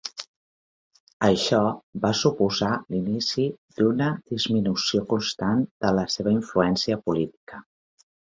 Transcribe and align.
Això 1.25 1.59
va 2.05 2.09
suposar 2.19 2.69
l'inici 2.93 3.45
d'una 3.81 4.09
disminució 4.33 5.05
constant 5.13 5.63
de 5.87 5.93
la 6.01 6.07
seva 6.17 6.35
influència 6.41 7.01
política. 7.11 7.63